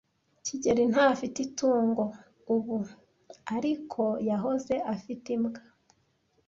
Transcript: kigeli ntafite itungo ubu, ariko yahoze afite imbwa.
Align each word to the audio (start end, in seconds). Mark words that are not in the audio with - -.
kigeli 0.45 0.83
ntafite 0.91 1.37
itungo 1.47 2.03
ubu, 2.55 2.77
ariko 3.55 4.03
yahoze 4.29 4.75
afite 4.93 5.25
imbwa. 5.35 5.61